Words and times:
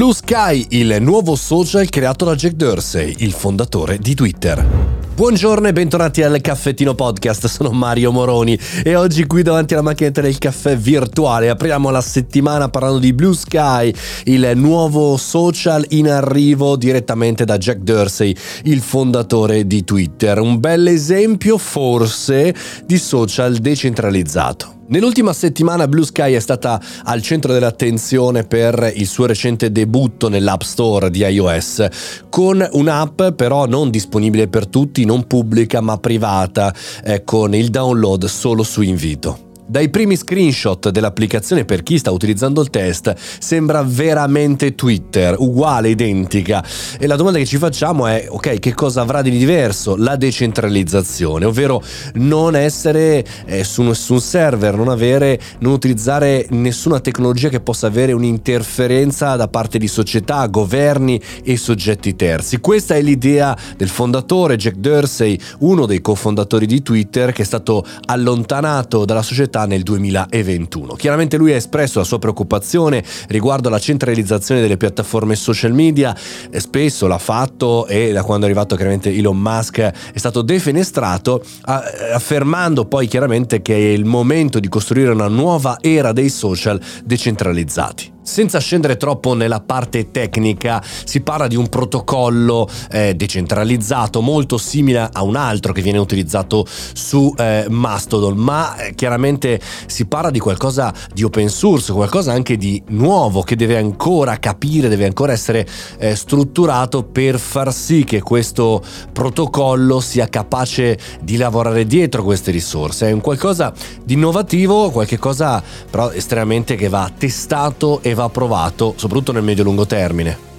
Blue 0.00 0.14
Sky, 0.14 0.64
il 0.70 0.96
nuovo 1.00 1.34
social 1.34 1.86
creato 1.90 2.24
da 2.24 2.34
Jack 2.34 2.54
Dorsey, 2.54 3.16
il 3.18 3.32
fondatore 3.32 3.98
di 3.98 4.14
Twitter. 4.14 4.66
Buongiorno 5.14 5.68
e 5.68 5.74
bentornati 5.74 6.22
al 6.22 6.40
Caffettino 6.40 6.94
Podcast, 6.94 7.46
sono 7.48 7.70
Mario 7.72 8.10
Moroni 8.10 8.58
e 8.82 8.94
oggi 8.94 9.26
qui 9.26 9.42
davanti 9.42 9.74
alla 9.74 9.82
macchinetta 9.82 10.22
del 10.22 10.38
caffè 10.38 10.74
virtuale 10.74 11.50
apriamo 11.50 11.90
la 11.90 12.00
settimana 12.00 12.70
parlando 12.70 12.98
di 12.98 13.12
Blue 13.12 13.34
Sky, 13.34 13.92
il 14.24 14.52
nuovo 14.54 15.18
social 15.18 15.84
in 15.90 16.08
arrivo 16.08 16.76
direttamente 16.76 17.44
da 17.44 17.58
Jack 17.58 17.80
Dorsey, 17.80 18.34
il 18.62 18.80
fondatore 18.80 19.66
di 19.66 19.84
Twitter. 19.84 20.40
Un 20.40 20.60
bel 20.60 20.86
esempio 20.86 21.58
forse 21.58 22.54
di 22.86 22.96
social 22.96 23.58
decentralizzato. 23.58 24.79
Nell'ultima 24.90 25.32
settimana 25.32 25.86
Blue 25.86 26.04
Sky 26.04 26.34
è 26.34 26.40
stata 26.40 26.80
al 27.04 27.22
centro 27.22 27.52
dell'attenzione 27.52 28.42
per 28.42 28.92
il 28.96 29.06
suo 29.06 29.26
recente 29.26 29.70
debutto 29.70 30.28
nell'App 30.28 30.62
Store 30.62 31.10
di 31.10 31.20
iOS, 31.20 31.86
con 32.28 32.66
un'app 32.72 33.22
però 33.36 33.66
non 33.66 33.90
disponibile 33.90 34.48
per 34.48 34.66
tutti, 34.66 35.04
non 35.04 35.28
pubblica 35.28 35.80
ma 35.80 35.96
privata, 35.98 36.74
eh, 37.04 37.22
con 37.22 37.54
il 37.54 37.70
download 37.70 38.24
solo 38.24 38.64
su 38.64 38.82
invito. 38.82 39.49
Dai 39.70 39.88
primi 39.88 40.16
screenshot 40.16 40.88
dell'applicazione 40.90 41.64
per 41.64 41.84
chi 41.84 41.96
sta 41.96 42.10
utilizzando 42.10 42.60
il 42.60 42.70
test 42.70 43.14
sembra 43.38 43.84
veramente 43.84 44.74
Twitter, 44.74 45.36
uguale, 45.38 45.90
identica. 45.90 46.64
E 46.98 47.06
la 47.06 47.14
domanda 47.14 47.38
che 47.38 47.46
ci 47.46 47.56
facciamo 47.56 48.08
è, 48.08 48.26
ok, 48.28 48.58
che 48.58 48.74
cosa 48.74 49.02
avrà 49.02 49.22
di 49.22 49.30
diverso? 49.30 49.94
La 49.94 50.16
decentralizzazione, 50.16 51.44
ovvero 51.44 51.80
non 52.14 52.56
essere 52.56 53.24
eh, 53.46 53.62
su 53.62 53.82
nessun 53.82 54.20
server, 54.20 54.74
non 54.74 54.88
avere, 54.88 55.38
non 55.60 55.72
utilizzare 55.72 56.46
nessuna 56.50 56.98
tecnologia 56.98 57.48
che 57.48 57.60
possa 57.60 57.86
avere 57.86 58.10
un'interferenza 58.10 59.36
da 59.36 59.46
parte 59.46 59.78
di 59.78 59.86
società, 59.86 60.44
governi 60.48 61.22
e 61.44 61.56
soggetti 61.56 62.16
terzi. 62.16 62.58
Questa 62.58 62.96
è 62.96 63.02
l'idea 63.02 63.56
del 63.76 63.88
fondatore 63.88 64.56
Jack 64.56 64.78
Dorsey, 64.78 65.38
uno 65.60 65.86
dei 65.86 66.00
cofondatori 66.00 66.66
di 66.66 66.82
Twitter, 66.82 67.30
che 67.30 67.42
è 67.42 67.46
stato 67.46 67.86
allontanato 68.06 69.04
dalla 69.04 69.22
società 69.22 69.58
realtà 69.60 69.66
nel 69.66 69.82
2021. 69.82 70.94
Chiaramente 70.94 71.36
lui 71.36 71.52
ha 71.52 71.56
espresso 71.56 71.98
la 71.98 72.04
sua 72.04 72.18
preoccupazione 72.18 73.02
riguardo 73.28 73.68
alla 73.68 73.78
centralizzazione 73.78 74.60
delle 74.60 74.76
piattaforme 74.76 75.34
social 75.34 75.72
media, 75.72 76.16
spesso 76.52 77.06
l'ha 77.06 77.18
fatto 77.18 77.86
e 77.86 78.12
da 78.12 78.22
quando 78.22 78.46
è 78.46 78.48
arrivato 78.48 78.76
chiaramente 78.76 79.14
Elon 79.14 79.38
Musk 79.38 79.78
è 79.78 79.92
stato 80.14 80.42
defenestrato, 80.42 81.42
affermando 81.62 82.84
poi 82.86 83.06
chiaramente 83.06 83.62
che 83.62 83.74
è 83.74 83.92
il 83.92 84.04
momento 84.04 84.60
di 84.60 84.68
costruire 84.68 85.10
una 85.10 85.28
nuova 85.28 85.78
era 85.80 86.12
dei 86.12 86.28
social 86.28 86.80
decentralizzati. 87.04 88.18
Senza 88.30 88.60
scendere 88.60 88.96
troppo 88.96 89.34
nella 89.34 89.58
parte 89.58 90.12
tecnica, 90.12 90.80
si 91.04 91.20
parla 91.20 91.48
di 91.48 91.56
un 91.56 91.68
protocollo 91.68 92.68
eh, 92.92 93.16
decentralizzato 93.16 94.20
molto 94.20 94.56
simile 94.56 95.08
a 95.12 95.24
un 95.24 95.34
altro 95.34 95.72
che 95.72 95.82
viene 95.82 95.98
utilizzato 95.98 96.64
su 96.92 97.34
eh, 97.36 97.66
Mastodon, 97.68 98.36
ma 98.36 98.76
eh, 98.76 98.94
chiaramente 98.94 99.60
si 99.86 100.06
parla 100.06 100.30
di 100.30 100.38
qualcosa 100.38 100.94
di 101.12 101.24
open 101.24 101.48
source, 101.48 101.92
qualcosa 101.92 102.30
anche 102.30 102.56
di 102.56 102.80
nuovo 102.90 103.42
che 103.42 103.56
deve 103.56 103.76
ancora 103.76 104.38
capire, 104.38 104.86
deve 104.88 105.06
ancora 105.06 105.32
essere 105.32 105.66
eh, 105.98 106.14
strutturato 106.14 107.02
per 107.02 107.36
far 107.36 107.72
sì 107.74 108.04
che 108.04 108.22
questo 108.22 108.80
protocollo 109.12 109.98
sia 109.98 110.28
capace 110.28 110.96
di 111.20 111.36
lavorare 111.36 111.84
dietro 111.84 112.22
queste 112.22 112.52
risorse. 112.52 113.08
È 113.08 113.10
un 113.10 113.20
qualcosa 113.20 113.72
di 114.04 114.12
innovativo, 114.12 114.90
qualcosa 114.90 115.60
però 115.90 116.12
estremamente 116.12 116.76
che 116.76 116.88
va 116.88 117.10
testato 117.12 118.00
e 118.02 118.14
va 118.14 118.18
provato, 118.28 118.94
soprattutto 118.96 119.32
nel 119.32 119.42
medio-lungo 119.42 119.86
termine. 119.86 120.49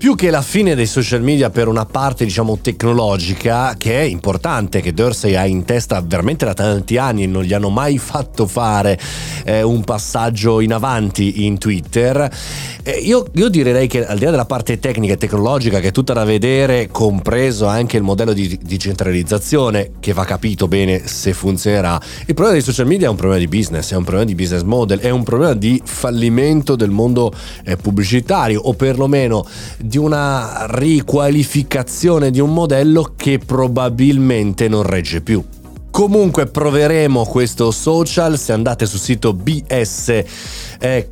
Più 0.00 0.14
che 0.14 0.30
la 0.30 0.40
fine 0.40 0.74
dei 0.74 0.86
social 0.86 1.20
media 1.20 1.50
per 1.50 1.68
una 1.68 1.84
parte, 1.84 2.24
diciamo, 2.24 2.56
tecnologica, 2.62 3.74
che 3.76 4.00
è 4.00 4.02
importante, 4.02 4.80
che 4.80 4.94
Dorsey 4.94 5.34
ha 5.34 5.44
in 5.44 5.66
testa 5.66 6.00
veramente 6.00 6.46
da 6.46 6.54
tanti 6.54 6.96
anni 6.96 7.24
e 7.24 7.26
non 7.26 7.42
gli 7.42 7.52
hanno 7.52 7.68
mai 7.68 7.98
fatto 7.98 8.46
fare 8.46 8.98
eh, 9.44 9.60
un 9.60 9.84
passaggio 9.84 10.60
in 10.60 10.72
avanti 10.72 11.44
in 11.44 11.58
Twitter, 11.58 12.30
eh, 12.82 12.92
io, 12.92 13.26
io, 13.34 13.50
direi 13.50 13.86
che 13.86 14.06
al 14.06 14.16
di 14.16 14.24
là 14.24 14.30
della 14.30 14.46
parte 14.46 14.78
tecnica 14.78 15.12
e 15.12 15.16
tecnologica, 15.18 15.80
che 15.80 15.88
è 15.88 15.92
tutta 15.92 16.14
da 16.14 16.24
vedere, 16.24 16.88
compreso 16.90 17.66
anche 17.66 17.98
il 17.98 18.02
modello 18.02 18.32
di, 18.32 18.58
di 18.62 18.78
centralizzazione, 18.78 19.92
che 20.00 20.14
va 20.14 20.24
capito 20.24 20.66
bene 20.66 21.06
se 21.06 21.34
funzionerà, 21.34 22.00
il 22.20 22.32
problema 22.32 22.52
dei 22.52 22.62
social 22.62 22.86
media 22.86 23.08
è 23.08 23.10
un 23.10 23.16
problema 23.16 23.38
di 23.38 23.48
business, 23.48 23.92
è 23.92 23.96
un 23.96 24.04
problema 24.04 24.24
di 24.24 24.34
business 24.34 24.62
model, 24.62 25.00
è 25.00 25.10
un 25.10 25.24
problema 25.24 25.52
di 25.52 25.78
fallimento 25.84 26.74
del 26.74 26.88
mondo 26.88 27.30
eh, 27.64 27.76
pubblicitario 27.76 28.62
o 28.62 28.72
perlomeno 28.72 29.46
di 29.90 29.98
una 29.98 30.66
riqualificazione 30.68 32.30
di 32.30 32.38
un 32.38 32.52
modello 32.52 33.14
che 33.16 33.40
probabilmente 33.40 34.68
non 34.68 34.84
regge 34.84 35.20
più. 35.20 35.42
Comunque 36.00 36.46
proveremo 36.46 37.26
questo 37.26 37.70
social. 37.70 38.38
Se 38.38 38.52
andate 38.52 38.86
sul 38.86 38.98
sito 38.98 39.34
BS 39.34 40.24
eh, 40.78 41.08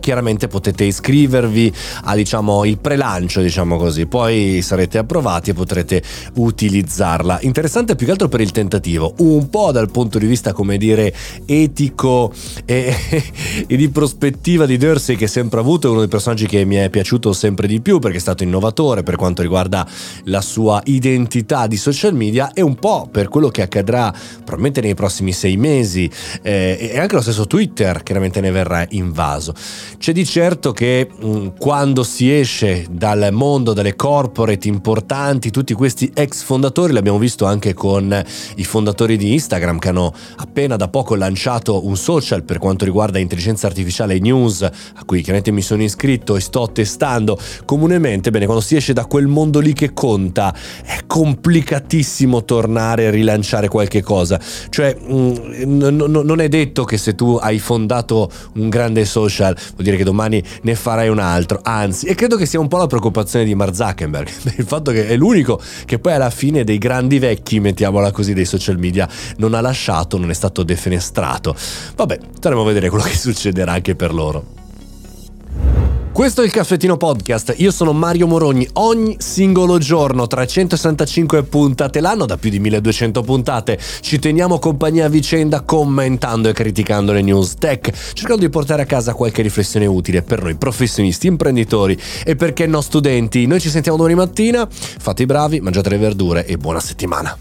chiaramente 0.00 0.48
potete 0.48 0.82
iscrivervi 0.82 1.72
a 2.02 2.16
diciamo 2.16 2.64
prelancio 2.80 3.40
diciamo 3.40 3.76
così. 3.76 4.06
Poi 4.06 4.60
sarete 4.60 4.98
approvati 4.98 5.50
e 5.50 5.54
potrete 5.54 6.02
utilizzarla. 6.34 7.38
Interessante 7.42 7.94
più 7.94 8.06
che 8.06 8.12
altro 8.12 8.26
per 8.26 8.40
il 8.40 8.50
tentativo. 8.50 9.14
Un 9.18 9.48
po' 9.50 9.70
dal 9.70 9.92
punto 9.92 10.18
di 10.18 10.26
vista 10.26 10.52
come 10.52 10.78
dire 10.78 11.14
etico 11.46 12.32
e, 12.64 12.92
e 13.68 13.76
di 13.76 13.88
prospettiva 13.88 14.66
di 14.66 14.76
Dorsey 14.76 15.14
che 15.14 15.28
sempre 15.28 15.60
ha 15.60 15.62
avuto 15.62 15.86
è 15.86 15.90
uno 15.90 16.00
dei 16.00 16.08
personaggi 16.08 16.48
che 16.48 16.64
mi 16.64 16.74
è 16.74 16.90
piaciuto 16.90 17.32
sempre 17.32 17.68
di 17.68 17.80
più 17.80 18.00
perché 18.00 18.16
è 18.16 18.20
stato 18.20 18.42
innovatore 18.42 19.04
per 19.04 19.14
quanto 19.14 19.42
riguarda 19.42 19.86
la 20.24 20.40
sua 20.40 20.80
identità 20.86 21.02
di 21.66 21.76
social 21.76 22.14
media 22.14 22.52
e 22.52 22.62
un 22.62 22.76
po' 22.76 23.08
per 23.10 23.28
quello 23.28 23.48
che 23.48 23.62
accadrà 23.62 24.12
probabilmente 24.36 24.80
nei 24.80 24.94
prossimi 24.94 25.32
sei 25.32 25.56
mesi 25.56 25.72
mesi 25.74 26.10
eh, 26.42 26.90
e 26.92 26.98
anche 26.98 27.14
lo 27.14 27.20
stesso 27.20 27.46
Twitter 27.46 28.02
chiaramente 28.02 28.40
ne 28.40 28.50
verrà 28.50 28.84
invaso. 28.90 29.54
C'è 29.98 30.12
di 30.12 30.24
certo 30.24 30.72
che 30.72 31.08
mh, 31.10 31.26
mm, 31.26 31.46
quando 31.58 32.02
si 32.02 32.32
esce 32.32 32.86
dal 32.90 33.28
mondo 33.32 33.72
delle 33.72 33.96
corporate 33.96 34.68
importanti, 34.68 35.50
tutti 35.50 35.74
questi 35.74 36.10
ex 36.14 36.42
fondatori, 36.42 36.92
l'abbiamo 36.92 37.18
visto 37.18 37.44
anche 37.44 37.74
con 37.74 38.24
i 38.56 38.64
fondatori 38.64 39.16
di 39.16 39.32
Instagram 39.32 39.78
che 39.78 39.88
hanno 39.88 40.12
appena 40.36 40.76
da 40.76 40.88
poco 40.88 41.14
lanciato 41.14 41.86
un 41.86 41.96
social 41.96 42.44
per 42.44 42.58
quanto 42.58 42.84
riguarda 42.84 43.18
intelligenza 43.18 43.66
artificiale 43.66 44.14
e 44.14 44.20
news, 44.20 44.62
a 44.62 45.04
cui 45.04 45.18
chiaramente 45.18 45.50
mi 45.50 45.62
sono 45.62 45.82
iscritto 45.82 46.36
e 46.36 46.40
sto 46.40 46.70
testando 46.72 47.38
comunemente, 47.64 48.30
bene, 48.30 48.44
quando 48.46 48.62
si 48.62 48.76
esce 48.76 48.92
da 48.92 49.06
quel 49.06 49.26
mondo 49.26 49.60
lì 49.60 49.72
che 49.72 49.92
conta, 49.92 50.54
è 50.94 51.06
complicatissimo 51.06 52.44
tornare 52.44 53.06
a 53.06 53.10
rilanciare 53.10 53.66
qualche 53.66 54.00
cosa. 54.00 54.40
Cioè, 54.68 54.96
mm, 54.96 55.66
non 55.66 56.40
è 56.40 56.48
detto 56.48 56.84
che 56.84 56.96
se 56.98 57.16
tu 57.16 57.36
hai 57.40 57.58
fondato 57.58 58.30
un 58.54 58.68
grande 58.68 59.04
social 59.04 59.54
vuol 59.54 59.82
dire 59.82 59.96
che 59.96 60.04
domani 60.04 60.42
ne 60.62 60.74
farai 60.76 61.08
un 61.08 61.18
altro, 61.18 61.58
anzi, 61.62 62.06
e 62.06 62.14
credo 62.14 62.36
che 62.36 62.46
sia 62.46 62.60
un 62.60 62.68
po' 62.68 62.76
la 62.76 62.86
preoccupazione 62.86 63.44
di 63.44 63.54
Mark 63.56 63.74
Zuckerberg, 63.74 64.28
il 64.56 64.66
fatto 64.66 64.92
che 64.92 65.08
è 65.08 65.16
l'unico 65.16 65.60
che 65.84 65.98
poi 65.98 66.12
alla 66.12 66.30
fine 66.30 66.62
dei 66.62 66.78
grandi 66.78 67.18
vecchi, 67.18 67.58
mettiamola 67.58 68.12
così, 68.12 68.32
dei 68.32 68.44
social 68.44 68.78
media 68.78 69.08
non 69.38 69.54
ha 69.54 69.60
lasciato, 69.60 70.16
non 70.16 70.30
è 70.30 70.34
stato 70.34 70.62
defenestrato. 70.62 71.56
Vabbè, 71.96 72.18
staremo 72.36 72.62
a 72.62 72.64
vedere 72.64 72.88
quello 72.88 73.04
che 73.04 73.16
succederà 73.16 73.72
anche 73.72 73.96
per 73.96 74.14
loro. 74.14 74.53
Questo 76.14 76.42
è 76.42 76.44
il 76.44 76.52
Caffettino 76.52 76.96
Podcast, 76.96 77.54
io 77.56 77.72
sono 77.72 77.92
Mario 77.92 78.28
Morogni, 78.28 78.68
ogni 78.74 79.16
singolo 79.18 79.78
giorno 79.78 80.28
365 80.28 81.42
puntate 81.42 81.98
l'anno 81.98 82.24
da 82.24 82.36
più 82.36 82.50
di 82.50 82.60
1200 82.60 83.20
puntate 83.22 83.80
ci 84.00 84.20
teniamo 84.20 84.60
compagnia 84.60 85.06
a 85.06 85.08
vicenda 85.08 85.62
commentando 85.62 86.48
e 86.48 86.52
criticando 86.52 87.10
le 87.10 87.20
news 87.20 87.54
tech, 87.54 87.90
cercando 88.12 88.42
di 88.42 88.48
portare 88.48 88.82
a 88.82 88.86
casa 88.86 89.12
qualche 89.12 89.42
riflessione 89.42 89.86
utile 89.86 90.22
per 90.22 90.40
noi 90.40 90.54
professionisti, 90.54 91.26
imprenditori 91.26 91.98
e 92.24 92.36
perché 92.36 92.68
no 92.68 92.80
studenti. 92.80 93.44
Noi 93.46 93.58
ci 93.58 93.68
sentiamo 93.68 93.96
domani 93.96 94.14
mattina, 94.14 94.68
fate 94.70 95.24
i 95.24 95.26
bravi, 95.26 95.60
mangiate 95.60 95.88
le 95.88 95.98
verdure 95.98 96.46
e 96.46 96.56
buona 96.56 96.78
settimana. 96.78 97.36